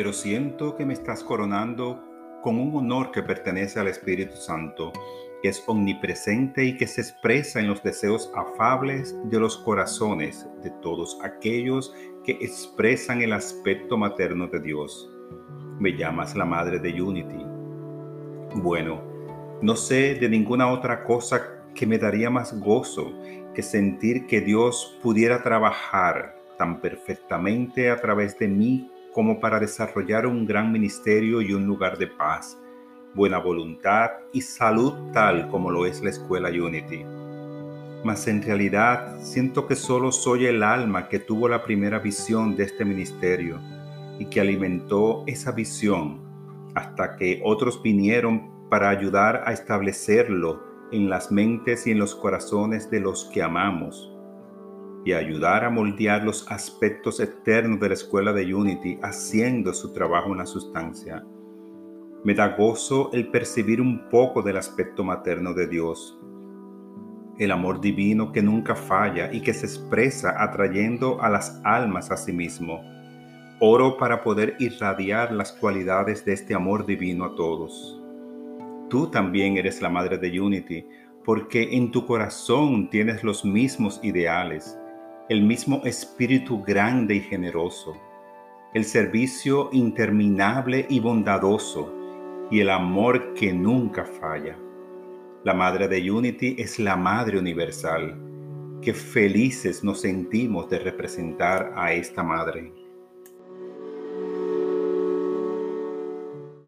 pero 0.00 0.14
siento 0.14 0.78
que 0.78 0.86
me 0.86 0.94
estás 0.94 1.22
coronando 1.22 2.02
con 2.40 2.58
un 2.58 2.74
honor 2.74 3.10
que 3.10 3.22
pertenece 3.22 3.78
al 3.78 3.86
Espíritu 3.86 4.34
Santo, 4.34 4.94
que 5.42 5.50
es 5.50 5.62
omnipresente 5.66 6.64
y 6.64 6.78
que 6.78 6.86
se 6.86 7.02
expresa 7.02 7.60
en 7.60 7.68
los 7.68 7.82
deseos 7.82 8.32
afables 8.34 9.14
de 9.24 9.38
los 9.38 9.58
corazones 9.58 10.48
de 10.62 10.70
todos 10.80 11.18
aquellos 11.22 11.94
que 12.24 12.32
expresan 12.40 13.20
el 13.20 13.34
aspecto 13.34 13.98
materno 13.98 14.46
de 14.46 14.60
Dios. 14.60 15.12
Me 15.78 15.94
llamas 15.94 16.34
la 16.34 16.46
madre 16.46 16.78
de 16.78 17.02
Unity. 17.02 17.44
Bueno, 18.54 19.02
no 19.60 19.76
sé 19.76 20.14
de 20.14 20.30
ninguna 20.30 20.72
otra 20.72 21.04
cosa 21.04 21.62
que 21.74 21.86
me 21.86 21.98
daría 21.98 22.30
más 22.30 22.58
gozo 22.58 23.12
que 23.54 23.62
sentir 23.62 24.26
que 24.26 24.40
Dios 24.40 24.98
pudiera 25.02 25.42
trabajar 25.42 26.38
tan 26.56 26.80
perfectamente 26.80 27.90
a 27.90 28.00
través 28.00 28.38
de 28.38 28.48
mí 28.48 28.90
como 29.12 29.40
para 29.40 29.58
desarrollar 29.58 30.26
un 30.26 30.46
gran 30.46 30.70
ministerio 30.70 31.40
y 31.40 31.52
un 31.52 31.66
lugar 31.66 31.98
de 31.98 32.06
paz, 32.06 32.58
buena 33.14 33.38
voluntad 33.38 34.10
y 34.32 34.40
salud 34.40 34.92
tal 35.12 35.48
como 35.48 35.70
lo 35.70 35.86
es 35.86 36.02
la 36.02 36.10
escuela 36.10 36.48
Unity. 36.48 37.04
Mas 38.04 38.28
en 38.28 38.42
realidad 38.42 39.18
siento 39.20 39.66
que 39.66 39.76
solo 39.76 40.12
soy 40.12 40.46
el 40.46 40.62
alma 40.62 41.08
que 41.08 41.18
tuvo 41.18 41.48
la 41.48 41.62
primera 41.62 41.98
visión 41.98 42.56
de 42.56 42.64
este 42.64 42.84
ministerio 42.84 43.60
y 44.18 44.26
que 44.26 44.40
alimentó 44.40 45.24
esa 45.26 45.52
visión 45.52 46.20
hasta 46.74 47.16
que 47.16 47.40
otros 47.44 47.82
vinieron 47.82 48.68
para 48.70 48.88
ayudar 48.88 49.42
a 49.44 49.52
establecerlo 49.52 50.62
en 50.92 51.10
las 51.10 51.30
mentes 51.30 51.86
y 51.86 51.90
en 51.90 51.98
los 51.98 52.14
corazones 52.14 52.90
de 52.90 53.00
los 53.00 53.24
que 53.26 53.42
amamos 53.42 54.10
y 55.04 55.12
ayudar 55.12 55.64
a 55.64 55.70
moldear 55.70 56.24
los 56.24 56.50
aspectos 56.50 57.20
eternos 57.20 57.80
de 57.80 57.88
la 57.88 57.94
escuela 57.94 58.32
de 58.32 58.54
Unity 58.54 58.98
haciendo 59.02 59.72
su 59.72 59.92
trabajo 59.92 60.32
en 60.32 60.38
la 60.38 60.46
sustancia. 60.46 61.24
Me 62.22 62.34
da 62.34 62.48
gozo 62.56 63.10
el 63.12 63.28
percibir 63.28 63.80
un 63.80 64.08
poco 64.10 64.42
del 64.42 64.58
aspecto 64.58 65.02
materno 65.02 65.54
de 65.54 65.66
Dios, 65.66 66.18
el 67.38 67.50
amor 67.50 67.80
divino 67.80 68.32
que 68.32 68.42
nunca 68.42 68.76
falla 68.76 69.32
y 69.32 69.40
que 69.40 69.54
se 69.54 69.64
expresa 69.64 70.42
atrayendo 70.42 71.22
a 71.22 71.30
las 71.30 71.58
almas 71.64 72.10
a 72.10 72.18
sí 72.18 72.32
mismo. 72.32 72.82
Oro 73.60 73.96
para 73.96 74.22
poder 74.22 74.56
irradiar 74.58 75.32
las 75.32 75.52
cualidades 75.52 76.24
de 76.26 76.34
este 76.34 76.54
amor 76.54 76.84
divino 76.84 77.24
a 77.24 77.34
todos. 77.34 77.98
Tú 78.90 79.10
también 79.10 79.56
eres 79.56 79.80
la 79.80 79.88
madre 79.88 80.18
de 80.18 80.38
Unity, 80.38 80.84
porque 81.24 81.76
en 81.76 81.90
tu 81.90 82.06
corazón 82.06 82.90
tienes 82.90 83.22
los 83.22 83.44
mismos 83.44 84.00
ideales, 84.02 84.78
el 85.30 85.42
mismo 85.42 85.80
espíritu 85.84 86.60
grande 86.60 87.14
y 87.14 87.20
generoso, 87.20 87.96
el 88.74 88.84
servicio 88.84 89.68
interminable 89.70 90.86
y 90.90 90.98
bondadoso 90.98 91.94
y 92.50 92.58
el 92.58 92.68
amor 92.68 93.32
que 93.34 93.52
nunca 93.52 94.04
falla. 94.04 94.58
La 95.44 95.54
Madre 95.54 95.86
de 95.86 96.10
Unity 96.10 96.56
es 96.58 96.80
la 96.80 96.96
Madre 96.96 97.38
Universal. 97.38 98.20
Qué 98.82 98.92
felices 98.92 99.84
nos 99.84 100.00
sentimos 100.00 100.68
de 100.68 100.80
representar 100.80 101.74
a 101.76 101.92
esta 101.92 102.24
Madre. 102.24 102.79